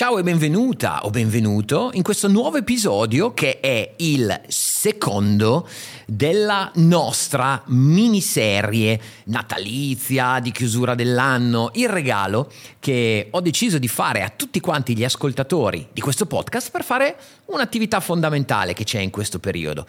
[0.00, 5.68] Ciao e benvenuta o benvenuto in questo nuovo episodio che è il secondo
[6.06, 14.32] della nostra miniserie natalizia di chiusura dell'anno, il regalo che ho deciso di fare a
[14.34, 19.38] tutti quanti gli ascoltatori di questo podcast per fare un'attività fondamentale che c'è in questo
[19.38, 19.84] periodo,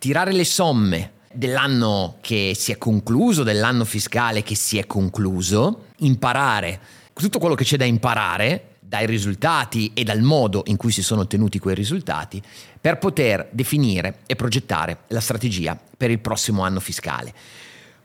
[0.00, 6.80] tirare le somme dell'anno che si è concluso, dell'anno fiscale che si è concluso, imparare
[7.12, 11.22] tutto quello che c'è da imparare dai risultati e dal modo in cui si sono
[11.22, 12.42] ottenuti quei risultati
[12.78, 17.32] per poter definire e progettare la strategia per il prossimo anno fiscale.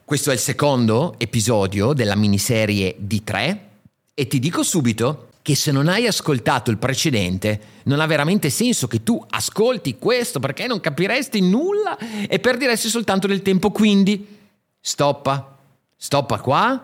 [0.05, 3.67] Questo è il secondo episodio della miniserie di tre
[4.13, 8.87] e ti dico subito che se non hai ascoltato il precedente non ha veramente senso
[8.87, 11.97] che tu ascolti questo perché non capiresti nulla
[12.29, 13.71] e perderesti soltanto del tempo.
[13.71, 14.25] Quindi
[14.79, 15.57] stoppa,
[15.97, 16.81] stoppa qua,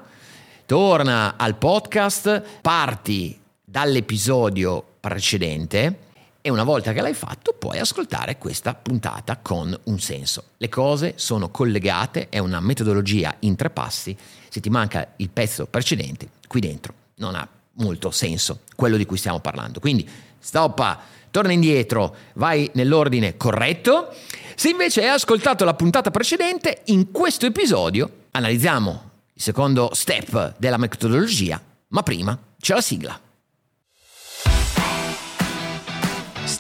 [0.66, 3.40] torna al podcast, parti
[3.74, 10.50] dall'episodio precedente e una volta che l'hai fatto puoi ascoltare questa puntata con un senso.
[10.58, 14.16] Le cose sono collegate, è una metodologia in tre passi,
[14.48, 19.18] se ti manca il pezzo precedente, qui dentro non ha molto senso quello di cui
[19.18, 19.80] stiamo parlando.
[19.80, 21.00] Quindi stoppa,
[21.32, 24.14] torna indietro, vai nell'ordine corretto.
[24.54, 30.78] Se invece hai ascoltato la puntata precedente, in questo episodio analizziamo il secondo step della
[30.78, 33.20] metodologia, ma prima c'è la sigla.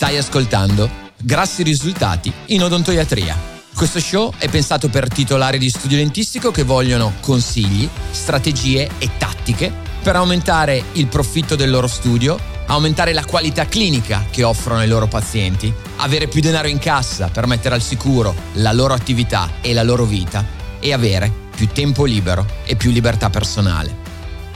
[0.03, 3.37] Stai ascoltando Grassi risultati in odontoiatria.
[3.73, 9.71] Questo show è pensato per titolari di studio dentistico che vogliono consigli, strategie e tattiche
[10.01, 15.07] per aumentare il profitto del loro studio, aumentare la qualità clinica che offrono ai loro
[15.07, 19.83] pazienti, avere più denaro in cassa per mettere al sicuro la loro attività e la
[19.83, 20.45] loro vita
[20.81, 23.95] e avere più tempo libero e più libertà personale.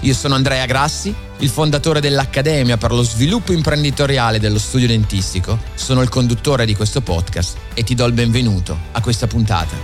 [0.01, 5.59] Io sono Andrea Grassi, il fondatore dell'Accademia per lo sviluppo imprenditoriale dello studio dentistico.
[5.75, 9.75] Sono il conduttore di questo podcast e ti do il benvenuto a questa puntata.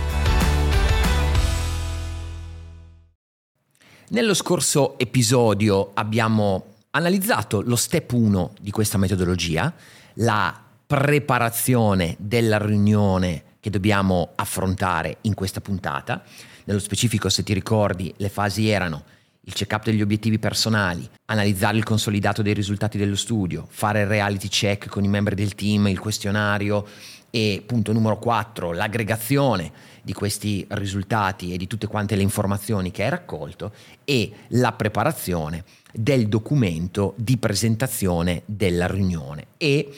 [4.08, 9.72] Nello scorso episodio abbiamo analizzato lo step 1 di questa metodologia,
[10.14, 16.22] la preparazione della riunione che dobbiamo affrontare in questa puntata.
[16.64, 19.04] Nello specifico, se ti ricordi, le fasi erano
[19.44, 24.48] il check-up degli obiettivi personali, analizzare il consolidato dei risultati dello studio, fare il reality
[24.48, 26.86] check con i membri del team, il questionario
[27.30, 29.72] e punto numero 4, l'aggregazione
[30.02, 33.72] di questi risultati e di tutte quante le informazioni che hai raccolto
[34.04, 39.46] e la preparazione del documento di presentazione della riunione.
[39.56, 39.88] E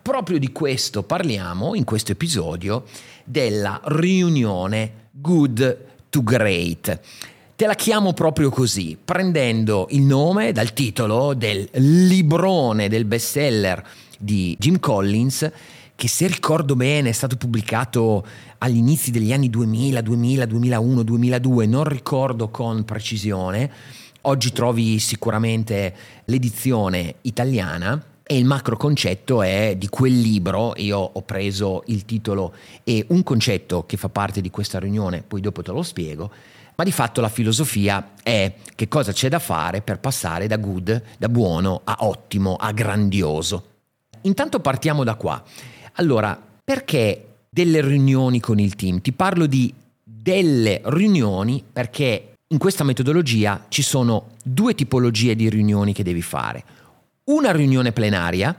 [0.00, 2.84] proprio di questo parliamo in questo episodio
[3.24, 7.00] della riunione Good to Great.
[7.56, 13.82] Te la chiamo proprio così, prendendo il nome dal titolo del librone del bestseller
[14.18, 15.50] di Jim Collins,
[15.94, 18.26] che se ricordo bene è stato pubblicato
[18.58, 23.72] agli inizi degli anni 2000, 2000, 2001, 2002, non ricordo con precisione.
[24.20, 25.96] Oggi trovi sicuramente
[26.26, 32.52] l'edizione italiana e il macro concetto è di quel libro, io ho preso il titolo
[32.84, 36.30] e un concetto che fa parte di questa riunione, poi dopo te lo spiego,
[36.76, 41.02] ma di fatto la filosofia è che cosa c'è da fare per passare da good,
[41.18, 43.64] da buono, a ottimo, a grandioso.
[44.22, 45.42] Intanto partiamo da qua.
[45.94, 49.00] Allora, perché delle riunioni con il team?
[49.00, 49.72] Ti parlo di
[50.02, 56.64] delle riunioni perché in questa metodologia ci sono due tipologie di riunioni che devi fare.
[57.24, 58.56] Una riunione plenaria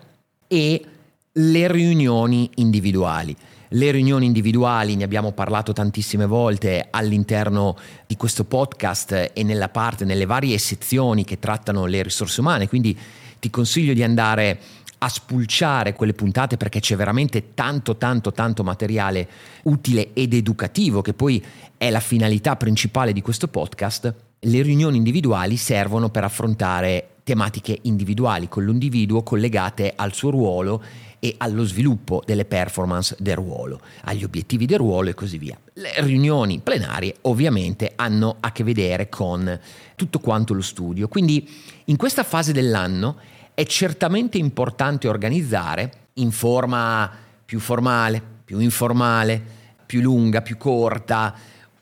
[0.48, 0.86] e
[1.32, 3.36] le riunioni individuali.
[3.70, 10.06] Le riunioni individuali ne abbiamo parlato tantissime volte all'interno di questo podcast e nella parte,
[10.06, 12.98] nelle varie sezioni che trattano le risorse umane, quindi
[13.40, 14.60] ti consiglio di andare
[15.00, 19.28] a spulciare quelle puntate perché c'è veramente tanto tanto tanto materiale
[19.64, 21.44] utile ed educativo che poi
[21.78, 24.14] è la finalità principale di questo podcast.
[24.40, 30.82] Le riunioni individuali servono per affrontare tematiche individuali con l'individuo collegate al suo ruolo
[31.20, 35.58] e allo sviluppo delle performance del ruolo, agli obiettivi del ruolo e così via.
[35.74, 39.60] Le riunioni plenarie ovviamente hanno a che vedere con
[39.96, 41.50] tutto quanto lo studio, quindi
[41.86, 43.18] in questa fase dell'anno
[43.54, 47.12] è certamente importante organizzare in forma
[47.44, 49.42] più formale, più informale,
[49.86, 51.34] più lunga, più corta,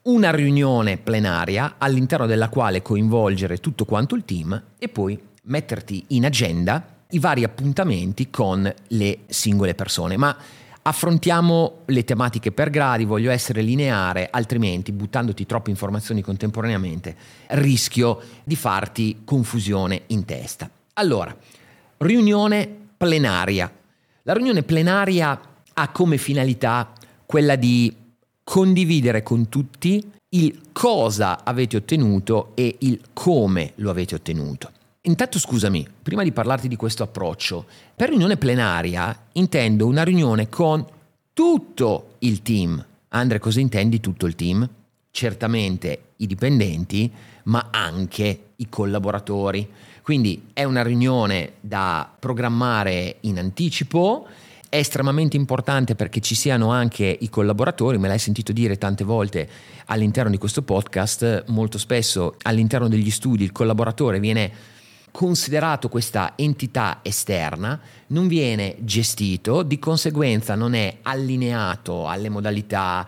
[0.04, 6.26] una riunione plenaria all'interno della quale coinvolgere tutto quanto il team e poi metterti in
[6.26, 10.36] agenda i vari appuntamenti con le singole persone, ma
[10.82, 17.16] affrontiamo le tematiche per gradi, voglio essere lineare, altrimenti buttandoti troppe informazioni contemporaneamente
[17.52, 20.70] rischio di farti confusione in testa.
[20.94, 21.36] Allora,
[21.98, 23.72] riunione plenaria.
[24.24, 25.40] La riunione plenaria
[25.74, 26.92] ha come finalità
[27.26, 27.94] quella di
[28.44, 34.72] condividere con tutti il cosa avete ottenuto e il come lo avete ottenuto.
[35.08, 37.66] Intanto scusami, prima di parlarti di questo approccio,
[37.96, 40.84] per riunione plenaria intendo una riunione con
[41.32, 42.84] tutto il team.
[43.10, 44.68] Andre, cosa intendi tutto il team?
[45.12, 47.12] Certamente i dipendenti,
[47.44, 49.70] ma anche i collaboratori.
[50.02, 54.26] Quindi è una riunione da programmare in anticipo,
[54.68, 59.48] è estremamente importante perché ci siano anche i collaboratori, me l'hai sentito dire tante volte
[59.86, 64.74] all'interno di questo podcast, molto spesso all'interno degli studi il collaboratore viene
[65.16, 73.08] considerato questa entità esterna, non viene gestito, di conseguenza non è allineato alle modalità,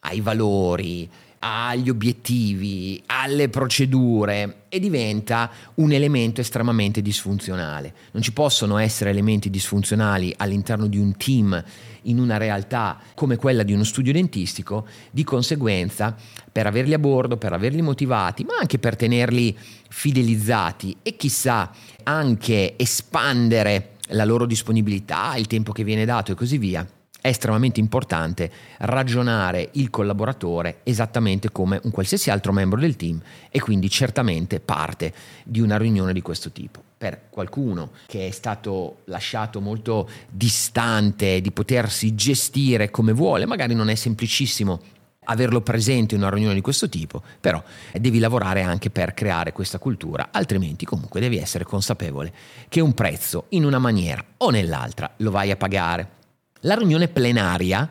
[0.00, 1.08] ai valori,
[1.38, 7.94] agli obiettivi, alle procedure e diventa un elemento estremamente disfunzionale.
[8.10, 11.64] Non ci possono essere elementi disfunzionali all'interno di un team
[12.02, 16.14] in una realtà come quella di uno studio dentistico, di conseguenza
[16.50, 19.56] per averli a bordo, per averli motivati, ma anche per tenerli
[19.96, 21.70] fidelizzati e chissà
[22.02, 26.86] anche espandere la loro disponibilità, il tempo che viene dato e così via
[27.18, 33.18] è estremamente importante ragionare il collaboratore esattamente come un qualsiasi altro membro del team
[33.50, 36.82] e quindi certamente parte di una riunione di questo tipo.
[36.98, 43.88] Per qualcuno che è stato lasciato molto distante di potersi gestire come vuole, magari non
[43.88, 44.80] è semplicissimo
[45.26, 47.62] averlo presente in una riunione di questo tipo, però
[47.92, 52.32] devi lavorare anche per creare questa cultura, altrimenti comunque devi essere consapevole
[52.68, 56.14] che un prezzo in una maniera o nell'altra lo vai a pagare.
[56.60, 57.88] La riunione plenaria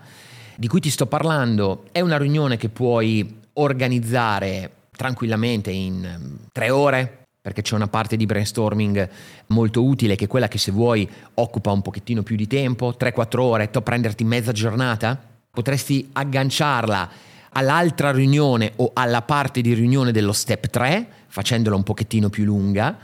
[0.56, 6.70] di cui ti sto parlando è una riunione che puoi organizzare tranquillamente in mm, tre
[6.70, 9.08] ore, perché c'è una parte di brainstorming
[9.48, 13.40] molto utile che è quella che se vuoi occupa un pochettino più di tempo, 3-4
[13.40, 17.10] ore, to prenderti mezza giornata, potresti agganciarla
[17.54, 22.96] all'altra riunione o alla parte di riunione dello step 3, facendola un pochettino più lunga.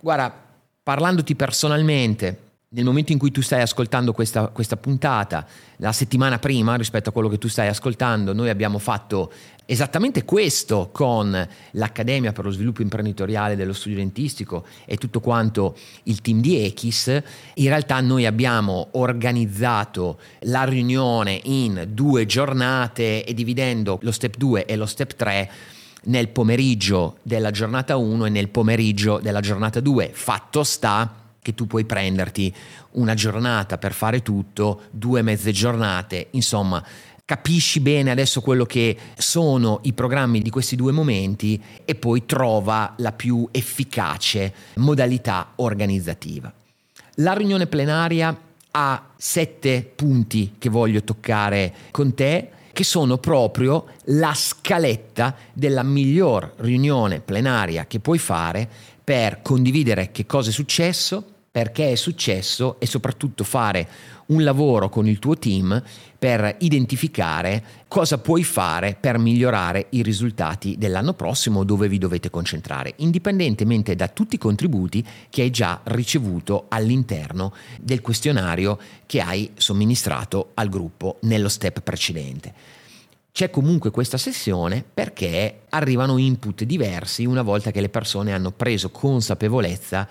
[0.00, 0.34] Guarda,
[0.82, 2.38] parlandoti personalmente,
[2.68, 5.46] nel momento in cui tu stai ascoltando questa, questa, puntata,
[5.76, 9.32] la settimana prima rispetto a quello che tu stai ascoltando, noi abbiamo fatto
[9.66, 16.20] esattamente questo con l'Accademia per lo sviluppo imprenditoriale dello studio dentistico e tutto quanto il
[16.20, 17.22] team di Echis.
[17.54, 24.66] In realtà noi abbiamo organizzato la riunione in due giornate e dividendo lo step 2
[24.66, 25.50] e lo step 3
[26.06, 30.10] nel pomeriggio della giornata 1 e nel pomeriggio della giornata 2.
[30.12, 32.52] Fatto sta che tu puoi prenderti
[32.94, 36.84] una giornata per fare tutto, due mezze giornate, insomma,
[37.24, 42.94] capisci bene adesso quello che sono i programmi di questi due momenti e poi trova
[42.96, 46.52] la più efficace modalità organizzativa.
[47.18, 48.36] La riunione plenaria
[48.72, 56.54] ha sette punti che voglio toccare con te che sono proprio la scaletta della miglior
[56.56, 58.68] riunione plenaria che puoi fare
[59.06, 63.88] per condividere che cosa è successo, perché è successo e soprattutto fare
[64.26, 65.82] un lavoro con il tuo team
[66.18, 72.92] per identificare cosa puoi fare per migliorare i risultati dell'anno prossimo dove vi dovete concentrare,
[72.96, 80.50] indipendentemente da tutti i contributi che hai già ricevuto all'interno del questionario che hai somministrato
[80.52, 82.52] al gruppo nello step precedente.
[83.32, 88.90] C'è comunque questa sessione perché arrivano input diversi una volta che le persone hanno preso
[88.90, 90.06] consapevolezza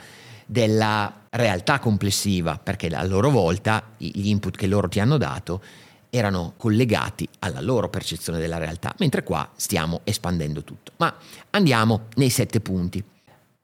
[0.47, 5.61] della realtà complessiva, perché a loro volta gli input che loro ti hanno dato
[6.09, 10.93] erano collegati alla loro percezione della realtà, mentre qua stiamo espandendo tutto.
[10.97, 11.13] Ma
[11.51, 13.03] andiamo nei sette punti.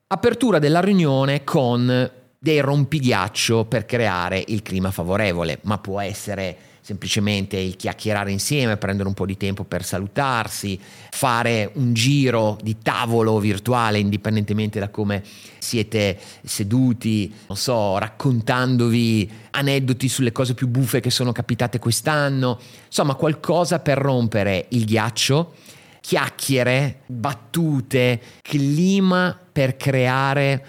[0.08, 2.12] Apertura della riunione con
[2.44, 9.08] dei rompighiaccio per creare il clima favorevole, ma può essere semplicemente il chiacchierare insieme, prendere
[9.08, 10.80] un po' di tempo per salutarsi,
[11.12, 15.22] fare un giro di tavolo virtuale indipendentemente da come
[15.60, 23.14] siete seduti, non so, raccontandovi aneddoti sulle cose più buffe che sono capitate quest'anno, insomma
[23.14, 25.54] qualcosa per rompere il ghiaccio,
[26.02, 30.66] chiacchiere, battute, clima per creare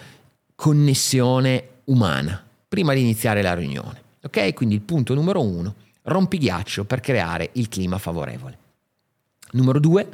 [0.63, 4.01] connessione umana prima di iniziare la riunione.
[4.23, 4.55] Ok?
[4.55, 8.59] Quindi il punto numero uno rompighiaccio per creare il clima favorevole.
[9.55, 10.09] Numero due,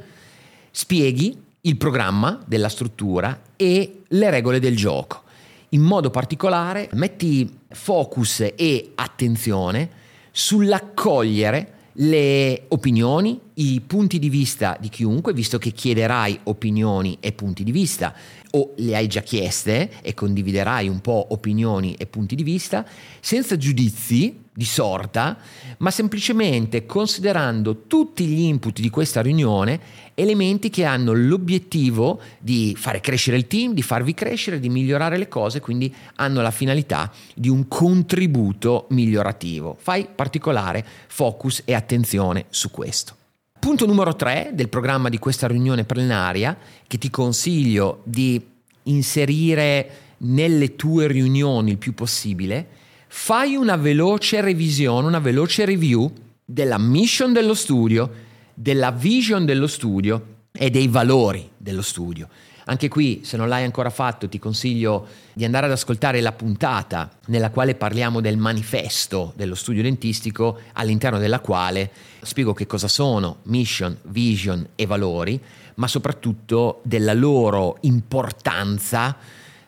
[0.71, 5.25] spieghi il programma della struttura e le regole del gioco.
[5.71, 9.91] In modo particolare metti focus e attenzione
[10.31, 17.65] sull'accogliere le opinioni, i punti di vista di chiunque, visto che chiederai opinioni e punti
[17.65, 18.15] di vista,
[18.53, 22.87] o le hai già chieste e condividerai un po' opinioni e punti di vista,
[23.21, 25.39] senza giudizi di sorta,
[25.79, 29.79] ma semplicemente considerando tutti gli input di questa riunione
[30.15, 35.29] elementi che hanno l'obiettivo di fare crescere il team, di farvi crescere, di migliorare le
[35.29, 39.77] cose, quindi hanno la finalità di un contributo migliorativo.
[39.81, 43.15] Fai particolare focus e attenzione su questo.
[43.61, 48.45] Punto numero 3 del programma di questa riunione plenaria che ti consiglio di
[48.85, 56.11] inserire nelle tue riunioni il più possibile, fai una veloce revisione, una veloce review
[56.45, 58.11] della mission dello studio,
[58.55, 62.29] della vision dello studio e dei valori dello studio.
[62.67, 67.11] Anche qui, se non l'hai ancora fatto, ti consiglio di andare ad ascoltare la puntata
[67.27, 73.39] nella quale parliamo del manifesto dello studio dentistico, all'interno della quale spiego che cosa sono
[73.45, 75.41] mission, vision e valori,
[75.77, 79.17] ma soprattutto della loro importanza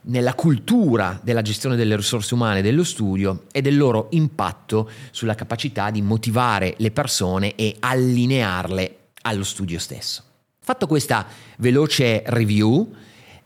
[0.03, 5.91] nella cultura della gestione delle risorse umane dello studio e del loro impatto sulla capacità
[5.91, 10.23] di motivare le persone e allinearle allo studio stesso.
[10.63, 11.27] Fatto questa
[11.59, 12.93] veloce review,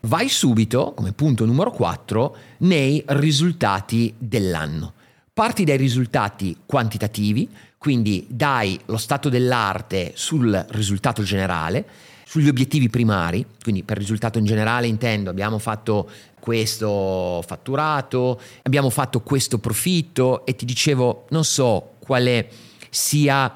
[0.01, 4.93] vai subito, come punto numero 4, nei risultati dell'anno.
[5.33, 7.49] Parti dai risultati quantitativi,
[7.85, 11.85] quindi dai lo stato dell'arte sul risultato generale,
[12.25, 16.09] sugli obiettivi primari, quindi per risultato in generale intendo abbiamo fatto
[16.41, 22.49] questo fatturato, abbiamo fatto questo profitto e ti dicevo non so quale
[22.89, 23.53] sia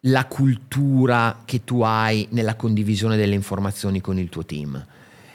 [0.00, 4.86] la cultura che tu hai nella condivisione delle informazioni con il tuo team.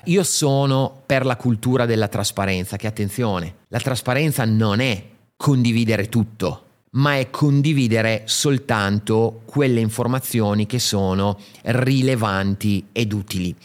[0.05, 6.69] Io sono per la cultura della trasparenza, che attenzione, la trasparenza non è condividere tutto,
[6.93, 13.55] ma è condividere soltanto quelle informazioni che sono rilevanti ed utili.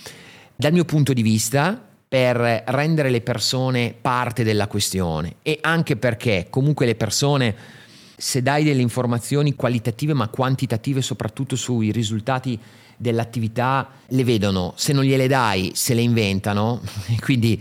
[0.54, 6.46] Dal mio punto di vista, per rendere le persone parte della questione e anche perché
[6.48, 7.54] comunque le persone
[8.16, 12.58] se dai delle informazioni qualitative ma quantitative soprattutto sui risultati
[12.96, 16.80] dell'attività, le vedono, se non gliele dai se le inventano,
[17.20, 17.60] quindi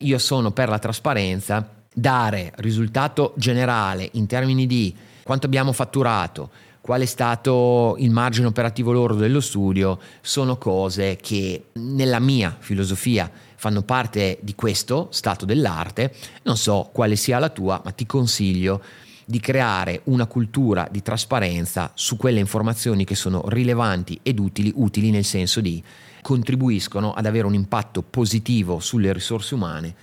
[0.00, 4.94] io sono per la trasparenza, dare risultato generale in termini di
[5.26, 11.70] quanto abbiamo fatturato, qual è stato il margine operativo loro dello studio, sono cose che
[11.72, 16.14] nella mia filosofia fanno parte di questo stato dell'arte,
[16.44, 18.80] non so quale sia la tua, ma ti consiglio
[19.24, 25.10] di creare una cultura di trasparenza su quelle informazioni che sono rilevanti ed utili, utili
[25.10, 25.82] nel senso di
[26.22, 29.94] contribuiscono ad avere un impatto positivo sulle risorse umane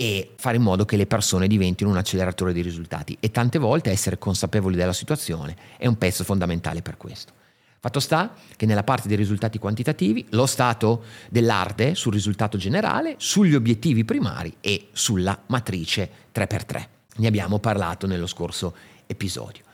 [0.00, 3.90] e fare in modo che le persone diventino un acceleratore di risultati e tante volte
[3.90, 7.34] essere consapevoli della situazione è un pezzo fondamentale per questo.
[7.78, 13.54] Fatto sta che nella parte dei risultati quantitativi lo stato dell'arte sul risultato generale, sugli
[13.54, 16.86] obiettivi primari e sulla matrice 3x3.
[17.16, 19.64] Ne abbiamo parlato nello scorso episodio.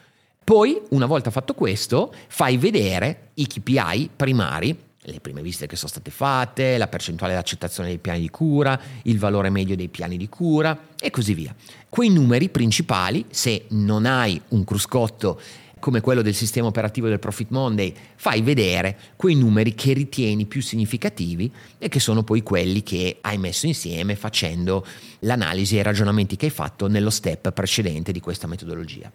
[0.42, 4.76] Poi, una volta fatto questo, fai vedere i KPI primari,
[5.12, 8.78] le prime visite che sono state fatte, la percentuale di accettazione dei piani di cura,
[9.02, 11.54] il valore medio dei piani di cura e così via.
[11.88, 15.40] Quei numeri principali, se non hai un cruscotto
[15.78, 20.60] come quello del sistema operativo del Profit Monday, fai vedere quei numeri che ritieni più
[20.60, 24.84] significativi e che sono poi quelli che hai messo insieme facendo
[25.20, 29.12] l'analisi e i ragionamenti che hai fatto nello step precedente di questa metodologia.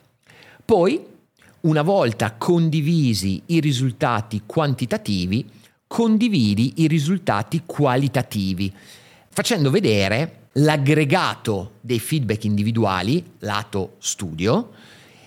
[0.64, 1.04] Poi,
[1.62, 5.46] una volta condivisi i risultati quantitativi,
[5.92, 8.72] condividi i risultati qualitativi,
[9.28, 14.72] facendo vedere l'aggregato dei feedback individuali, lato studio,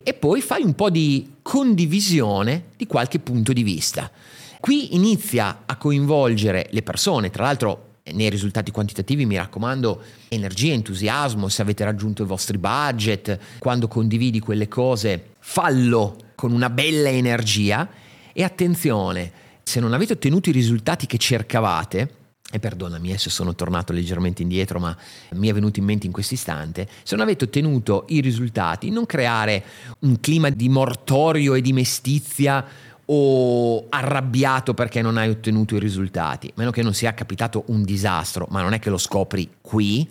[0.03, 4.11] e poi fai un po' di condivisione di qualche punto di vista.
[4.59, 11.51] Qui inizia a coinvolgere le persone, tra l'altro nei risultati quantitativi mi raccomando energia, entusiasmo,
[11.51, 17.87] se avete raggiunto i vostri budget, quando condividi quelle cose, fallo con una bella energia
[18.33, 22.23] e attenzione, se non avete ottenuto i risultati che cercavate,
[22.55, 24.97] e perdonami eh, se sono tornato leggermente indietro, ma
[25.33, 29.07] mi è venuto in mente in questo istante, se non avete ottenuto i risultati, non
[29.07, 29.65] creare
[30.01, 32.65] un clima di mortorio e di mestizia
[33.07, 37.83] o arrabbiato perché non hai ottenuto i risultati, a meno che non sia capitato un
[37.83, 40.09] disastro, ma non è che lo scopri qui.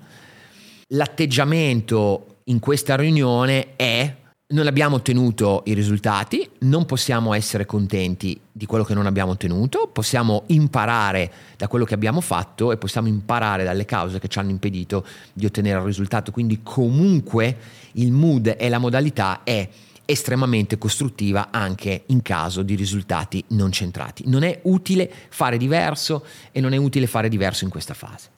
[0.89, 4.15] L'atteggiamento in questa riunione è
[4.53, 9.89] non abbiamo ottenuto i risultati, non possiamo essere contenti di quello che non abbiamo ottenuto,
[9.91, 14.51] possiamo imparare da quello che abbiamo fatto e possiamo imparare dalle cause che ci hanno
[14.51, 16.31] impedito di ottenere il risultato.
[16.31, 17.57] Quindi comunque
[17.93, 19.67] il mood e la modalità è
[20.05, 24.23] estremamente costruttiva anche in caso di risultati non centrati.
[24.27, 28.29] Non è utile fare diverso e non è utile fare diverso in questa fase.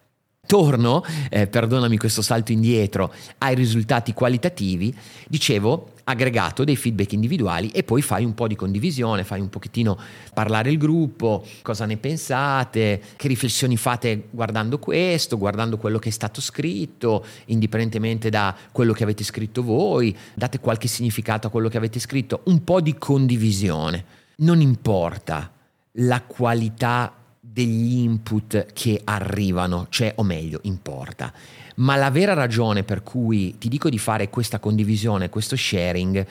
[0.48, 4.96] Torno, eh, perdonami questo salto indietro, ai risultati qualitativi.
[5.28, 9.98] Dicevo, aggregato dei feedback individuali e poi fai un po' di condivisione, fai un pochettino
[10.34, 16.12] parlare il gruppo, cosa ne pensate, che riflessioni fate guardando questo, guardando quello che è
[16.12, 21.78] stato scritto, indipendentemente da quello che avete scritto voi, date qualche significato a quello che
[21.78, 24.06] avete scritto, un po' di condivisione.
[24.38, 25.52] Non importa
[26.00, 27.14] la qualità
[27.56, 31.32] degli input che arrivano, cioè o meglio, importa.
[31.76, 36.28] Ma la vera ragione per cui ti dico di fare questa condivisione, questo sharing,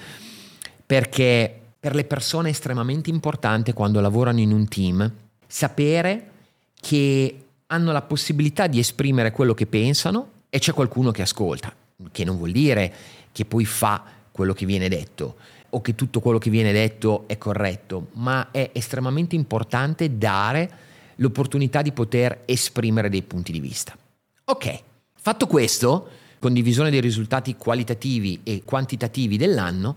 [0.85, 5.11] perché per le persone è estremamente importante quando lavorano in un team
[5.47, 6.31] sapere
[6.79, 7.39] che
[7.69, 11.75] hanno la possibilità di esprimere quello che pensano e c'è qualcuno che ascolta,
[12.13, 12.93] che non vuol dire
[13.33, 15.37] che poi fa quello che viene detto
[15.71, 20.83] o che tutto quello che viene detto è corretto, ma è estremamente importante dare
[21.17, 23.97] l'opportunità di poter esprimere dei punti di vista.
[24.45, 24.81] Ok,
[25.15, 29.97] fatto questo, condivisione dei risultati qualitativi e quantitativi dell'anno,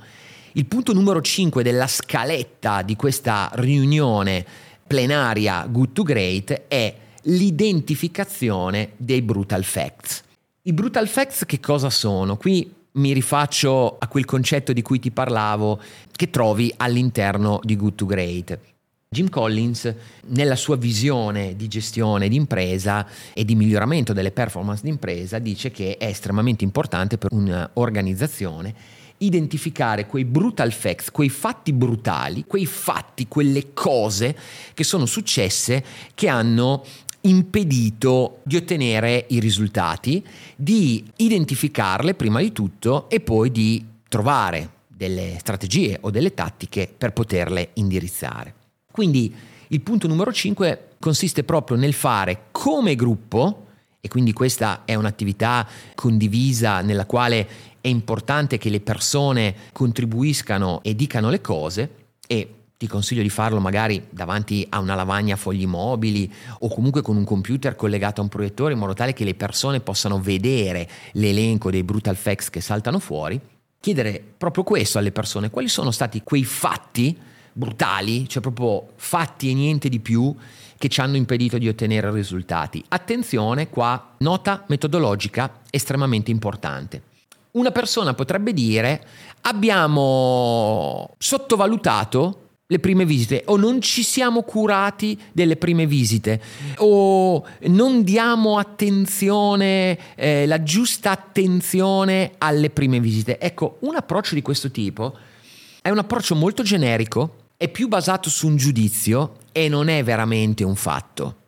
[0.53, 4.45] il punto numero 5 della scaletta di questa riunione
[4.87, 10.23] plenaria Good to Great è l'identificazione dei brutal facts.
[10.63, 12.37] I brutal facts che cosa sono?
[12.37, 15.79] Qui mi rifaccio a quel concetto di cui ti parlavo
[16.11, 18.59] che trovi all'interno di Good to Great.
[19.09, 19.95] Jim Collins,
[20.25, 25.71] nella sua visione di gestione di impresa e di miglioramento delle performance di impresa, dice
[25.71, 28.75] che è estremamente importante per un'organizzazione
[29.19, 34.37] identificare quei brutal facts, quei fatti brutali, quei fatti, quelle cose
[34.73, 35.83] che sono successe
[36.13, 36.83] che hanno
[37.21, 40.21] impedito di ottenere i risultati,
[40.53, 47.13] di identificarle prima di tutto e poi di trovare delle strategie o delle tattiche per
[47.13, 48.56] poterle indirizzare.
[48.97, 49.31] Quindi
[49.67, 53.67] il punto numero 5 consiste proprio nel fare come gruppo,
[54.01, 57.47] e quindi questa è un'attività condivisa nella quale
[57.79, 61.91] è importante che le persone contribuiscano e dicano le cose
[62.25, 67.03] e ti consiglio di farlo magari davanti a una lavagna a fogli mobili o comunque
[67.03, 70.89] con un computer collegato a un proiettore in modo tale che le persone possano vedere
[71.11, 73.39] l'elenco dei brutal facts che saltano fuori.
[73.79, 77.26] Chiedere proprio questo alle persone, quali sono stati quei fatti
[77.57, 80.33] brutali, cioè proprio fatti e niente di più
[80.77, 82.83] che ci hanno impedito di ottenere risultati.
[82.89, 87.01] Attenzione qua, nota metodologica estremamente importante.
[87.51, 89.03] Una persona potrebbe dire
[89.41, 96.39] abbiamo sottovalutato le prime visite o non ci siamo curati delle prime visite
[96.77, 103.39] o non diamo attenzione, eh, la giusta attenzione alle prime visite.
[103.39, 105.17] Ecco, un approccio di questo tipo
[105.81, 110.63] è un approccio molto generico è più basato su un giudizio e non è veramente
[110.63, 111.45] un fatto.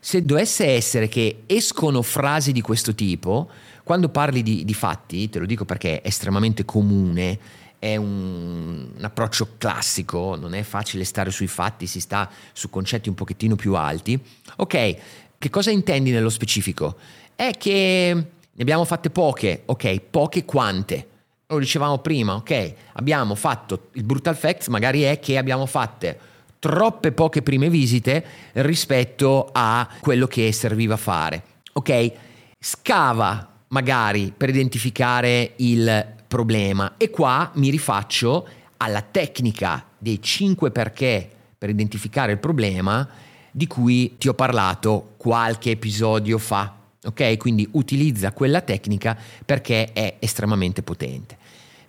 [0.00, 3.48] Se dovesse essere che escono frasi di questo tipo,
[3.84, 7.38] quando parli di, di fatti, te lo dico perché è estremamente comune,
[7.78, 13.08] è un, un, approccio classico, non è facile stare sui fatti, si sta su concetti
[13.08, 14.20] un pochettino più alti.
[14.56, 14.96] Ok,
[15.38, 16.96] che cosa intendi nello specifico?
[17.36, 21.06] È che ne abbiamo fatte poche, ok, poche quante?
[21.54, 26.30] Lo dicevamo prima, ok, abbiamo fatto il brutal facts, magari è che abbiamo fatte
[26.62, 31.42] troppe poche prime visite rispetto a quello che serviva fare.
[31.72, 32.12] Ok,
[32.60, 41.28] scava magari per identificare il problema e qua mi rifaccio alla tecnica dei 5 perché
[41.58, 43.08] per identificare il problema
[43.50, 46.76] di cui ti ho parlato qualche episodio fa.
[47.04, 51.38] Ok, quindi utilizza quella tecnica perché è estremamente potente.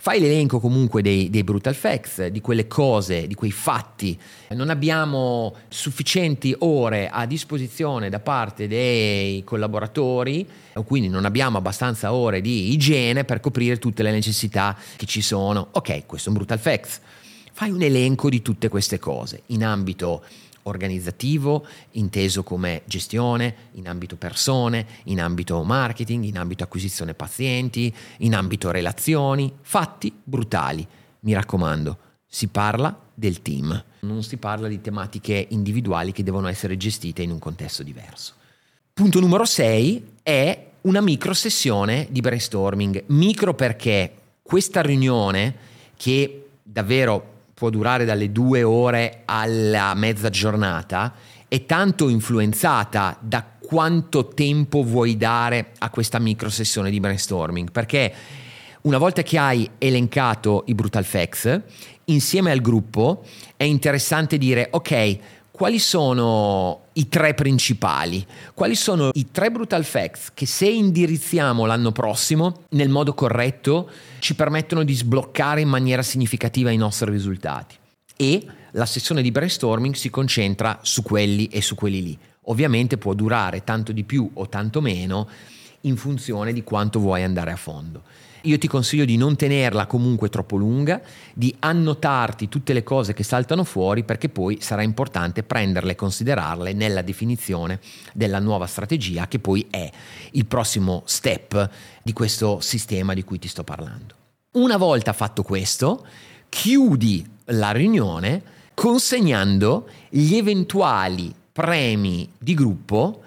[0.04, 4.20] Fai l'elenco comunque dei, dei, brutal facts, di quelle cose, di quei fatti.
[4.50, 10.46] Non abbiamo sufficienti ore a disposizione da parte dei collaboratori,
[10.86, 15.70] quindi non abbiamo abbastanza ore di igiene per coprire tutte le necessità che ci sono.
[15.72, 17.00] Ok, questo è un brutal facts.
[17.54, 20.26] Fai un elenco di tutte queste cose in ambito
[20.64, 28.36] organizzativo, inteso come gestione, in ambito persone, in ambito marketing, in ambito acquisizione pazienti, in
[28.36, 30.86] ambito relazioni, fatti brutali.
[31.22, 31.98] Mi raccomando,
[32.28, 37.32] si parla del team, non si parla di tematiche individuali che devono essere gestite in
[37.32, 38.34] un contesto diverso.
[38.92, 43.04] Punto numero 6 è una micro sessione di brainstorming.
[43.08, 45.56] Micro perché questa riunione
[45.96, 47.33] che davvero
[47.64, 51.14] può durare dalle due ore alla mezza giornata,
[51.48, 58.14] è tanto influenzata da quanto tempo vuoi dare a questa micro sessione di brainstorming, perché
[58.84, 61.62] Una volta che hai elencato i brutal facts,
[62.06, 63.24] insieme al gruppo
[63.56, 65.18] è interessante dire ok,
[65.52, 68.28] quali sono i tre principali?
[68.54, 73.90] Quali sono i tre brutal facts che se indirizziamo l'anno prossimo nel modo corretto
[74.24, 77.76] ci permettono di sbloccare in maniera significativa i nostri risultati?
[78.16, 82.18] E la sessione di brainstorming si concentra su quelli e su quelli lì.
[82.44, 85.28] Ovviamente può durare tanto di più o tanto meno
[85.82, 88.04] in funzione di quanto vuoi andare a fondo.
[88.46, 91.02] Io ti consiglio di non tenerla comunque troppo lunga,
[91.34, 96.74] di annotarti tutte le cose che saltano fuori perché poi sarà importante prenderle e considerarle
[96.74, 97.80] nella definizione
[98.12, 99.90] della nuova strategia che poi è
[100.32, 101.70] il prossimo step
[102.04, 104.16] di questo sistema di cui ti sto parlando.
[104.56, 106.06] Una volta fatto questo,
[106.50, 113.22] chiudi la riunione consegnando gli eventuali premi di gruppo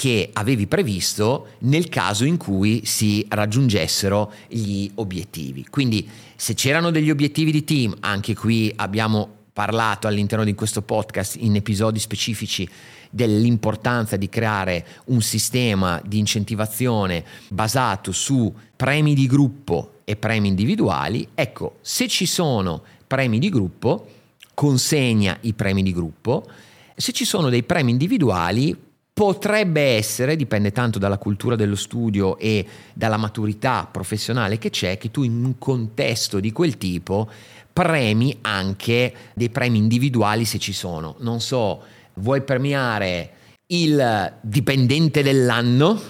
[0.00, 5.66] che avevi previsto nel caso in cui si raggiungessero gli obiettivi.
[5.68, 11.36] Quindi se c'erano degli obiettivi di team, anche qui abbiamo parlato all'interno di questo podcast
[11.40, 12.66] in episodi specifici
[13.10, 21.28] dell'importanza di creare un sistema di incentivazione basato su premi di gruppo e premi individuali,
[21.34, 24.06] ecco, se ci sono premi di gruppo,
[24.54, 26.48] consegna i premi di gruppo,
[26.96, 28.88] se ci sono dei premi individuali,
[29.20, 35.10] potrebbe essere, dipende tanto dalla cultura dello studio e dalla maturità professionale che c'è, che
[35.10, 37.28] tu in un contesto di quel tipo
[37.70, 41.16] premi anche dei premi individuali se ci sono.
[41.18, 41.82] Non so,
[42.14, 43.32] vuoi premiare
[43.66, 46.00] il dipendente dell'anno?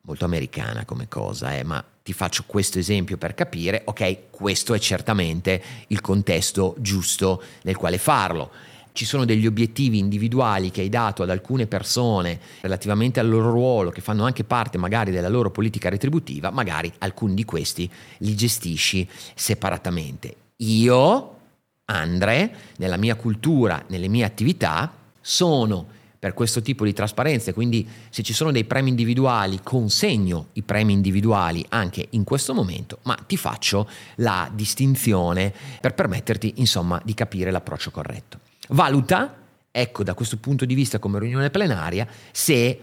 [0.00, 4.78] Molto americana come cosa, eh, ma ti faccio questo esempio per capire, ok, questo è
[4.78, 8.50] certamente il contesto giusto nel quale farlo
[8.96, 13.90] ci sono degli obiettivi individuali che hai dato ad alcune persone relativamente al loro ruolo,
[13.90, 19.06] che fanno anche parte magari della loro politica retributiva, magari alcuni di questi li gestisci
[19.34, 20.34] separatamente.
[20.56, 21.34] Io,
[21.84, 25.86] Andre, nella mia cultura, nelle mie attività, sono
[26.18, 30.94] per questo tipo di trasparenza, quindi se ci sono dei premi individuali consegno i premi
[30.94, 37.50] individuali anche in questo momento, ma ti faccio la distinzione per permetterti insomma di capire
[37.50, 38.45] l'approccio corretto.
[38.68, 39.34] Valuta,
[39.70, 42.80] ecco da questo punto di vista come riunione plenaria, se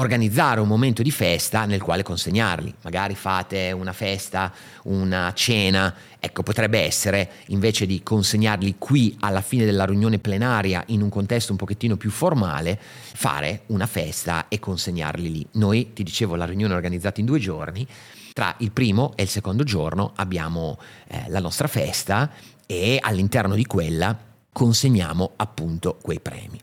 [0.00, 2.74] organizzare un momento di festa nel quale consegnarli.
[2.82, 4.52] Magari fate una festa,
[4.84, 11.02] una cena, ecco potrebbe essere invece di consegnarli qui alla fine della riunione plenaria in
[11.02, 15.46] un contesto un pochettino più formale, fare una festa e consegnarli lì.
[15.52, 17.86] Noi, ti dicevo, la riunione è organizzata in due giorni,
[18.32, 22.30] tra il primo e il secondo giorno abbiamo eh, la nostra festa
[22.64, 26.60] e all'interno di quella consegniamo appunto quei premi.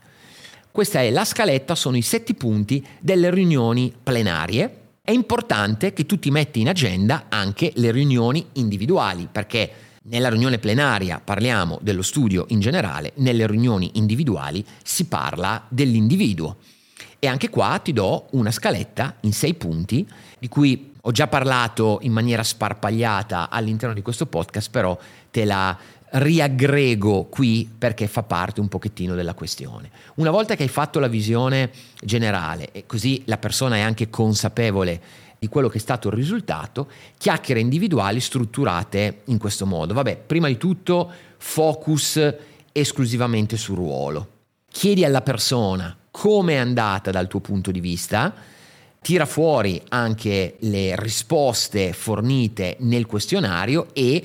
[0.71, 4.81] Questa è la scaletta, sono i sette punti delle riunioni plenarie.
[5.01, 9.71] È importante che tu ti metti in agenda anche le riunioni individuali, perché
[10.03, 16.57] nella riunione plenaria parliamo dello studio in generale, nelle riunioni individuali si parla dell'individuo.
[17.19, 21.99] E anche qua ti do una scaletta in sei punti, di cui ho già parlato
[22.01, 24.97] in maniera sparpagliata all'interno di questo podcast, però
[25.31, 25.75] te la
[26.19, 29.89] riaggrego qui perché fa parte un pochettino della questione.
[30.15, 35.01] Una volta che hai fatto la visione generale e così la persona è anche consapevole
[35.39, 39.93] di quello che è stato il risultato, chiacchiere individuali strutturate in questo modo.
[39.93, 42.19] Vabbè, prima di tutto focus
[42.71, 44.29] esclusivamente sul ruolo.
[44.69, 48.33] Chiedi alla persona come è andata dal tuo punto di vista,
[49.01, 54.23] tira fuori anche le risposte fornite nel questionario e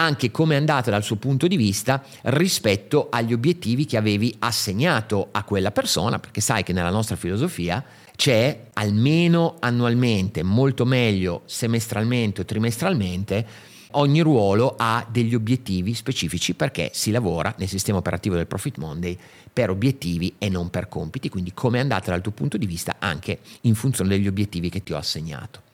[0.00, 5.28] anche come è andata dal suo punto di vista rispetto agli obiettivi che avevi assegnato
[5.30, 7.84] a quella persona, perché sai che nella nostra filosofia
[8.16, 13.46] c'è almeno annualmente, molto meglio semestralmente o trimestralmente,
[13.92, 19.18] ogni ruolo ha degli obiettivi specifici perché si lavora nel sistema operativo del Profit Monday
[19.52, 22.96] per obiettivi e non per compiti, quindi come è andata dal tuo punto di vista
[22.98, 25.68] anche in funzione degli obiettivi che ti ho assegnato.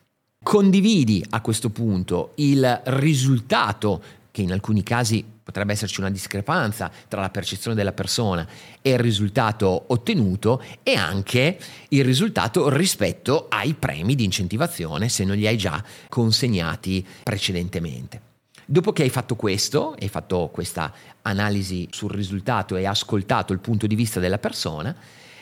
[0.47, 4.01] Condividi a questo punto il risultato
[4.37, 8.47] che in alcuni casi potrebbe esserci una discrepanza tra la percezione della persona
[8.83, 15.37] e il risultato ottenuto e anche il risultato rispetto ai premi di incentivazione se non
[15.37, 18.21] li hai già consegnati precedentemente.
[18.67, 23.87] Dopo che hai fatto questo, hai fatto questa analisi sul risultato e ascoltato il punto
[23.87, 24.95] di vista della persona,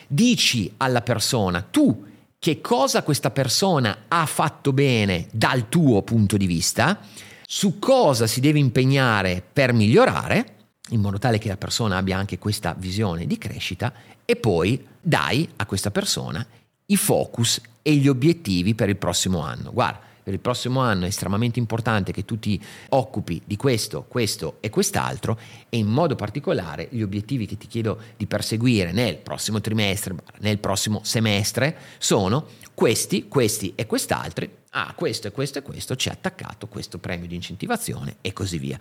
[0.07, 2.05] dici alla persona tu
[2.39, 6.97] che cosa questa persona ha fatto bene dal tuo punto di vista,
[7.45, 10.53] su cosa si deve impegnare per migliorare,
[10.89, 13.93] in modo tale che la persona abbia anche questa visione di crescita,
[14.25, 16.45] e poi dai a questa persona
[16.87, 19.71] i focus e gli obiettivi per il prossimo anno.
[19.71, 22.59] Guarda, per il prossimo anno è estremamente importante che tu ti
[22.89, 25.37] occupi di questo, questo e quest'altro
[25.69, 30.57] e in modo particolare gli obiettivi che ti chiedo di perseguire nel prossimo trimestre, nel
[30.57, 34.49] prossimo semestre sono questi, questi e quest'altri.
[34.71, 38.57] Ah, questo e questo e questo ci ha attaccato questo premio di incentivazione e così
[38.57, 38.79] via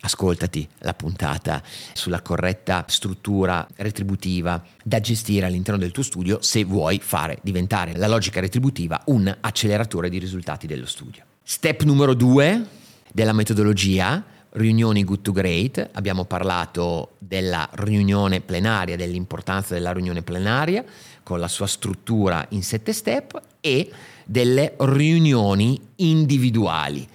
[0.00, 7.00] ascoltati la puntata sulla corretta struttura retributiva da gestire all'interno del tuo studio se vuoi
[7.02, 11.24] fare diventare la logica retributiva un acceleratore di risultati dello studio.
[11.42, 12.66] Step numero due
[13.12, 20.84] della metodologia, riunioni good to great, abbiamo parlato della riunione plenaria, dell'importanza della riunione plenaria
[21.22, 23.90] con la sua struttura in sette step e
[24.24, 27.06] delle riunioni individuali.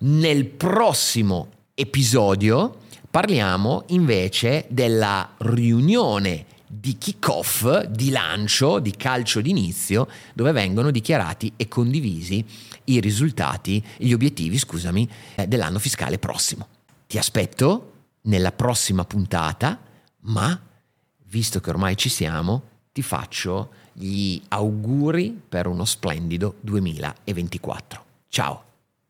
[0.00, 1.48] Nel prossimo
[1.80, 11.52] episodio parliamo invece della riunione di kick-off, di lancio, di calcio d'inizio, dove vengono dichiarati
[11.56, 12.44] e condivisi
[12.84, 16.66] i risultati, gli obiettivi, scusami, eh, dell'anno fiscale prossimo.
[17.06, 19.80] Ti aspetto nella prossima puntata,
[20.22, 20.60] ma
[21.26, 22.62] visto che ormai ci siamo,
[22.92, 28.04] ti faccio gli auguri per uno splendido 2024.
[28.28, 28.67] Ciao!